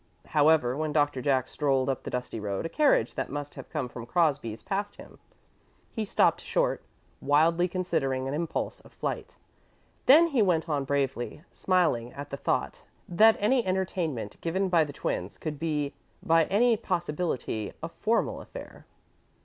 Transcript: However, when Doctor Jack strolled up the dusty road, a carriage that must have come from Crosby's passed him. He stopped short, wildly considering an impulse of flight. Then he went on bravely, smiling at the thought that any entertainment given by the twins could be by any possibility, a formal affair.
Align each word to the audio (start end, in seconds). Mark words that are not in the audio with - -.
However, 0.29 0.75
when 0.75 0.93
Doctor 0.93 1.21
Jack 1.21 1.47
strolled 1.47 1.87
up 1.87 2.01
the 2.01 2.09
dusty 2.09 2.39
road, 2.39 2.65
a 2.65 2.69
carriage 2.69 3.13
that 3.13 3.29
must 3.29 3.53
have 3.53 3.69
come 3.69 3.87
from 3.87 4.07
Crosby's 4.07 4.63
passed 4.63 4.95
him. 4.95 5.19
He 5.93 6.05
stopped 6.05 6.41
short, 6.41 6.81
wildly 7.21 7.67
considering 7.67 8.27
an 8.27 8.33
impulse 8.33 8.79
of 8.79 8.93
flight. 8.93 9.35
Then 10.07 10.29
he 10.29 10.41
went 10.41 10.67
on 10.67 10.85
bravely, 10.85 11.43
smiling 11.51 12.11
at 12.13 12.31
the 12.31 12.37
thought 12.37 12.81
that 13.07 13.37
any 13.39 13.63
entertainment 13.63 14.41
given 14.41 14.69
by 14.69 14.85
the 14.85 14.93
twins 14.93 15.37
could 15.37 15.59
be 15.59 15.93
by 16.23 16.45
any 16.45 16.75
possibility, 16.77 17.71
a 17.83 17.87
formal 17.87 18.41
affair. 18.41 18.87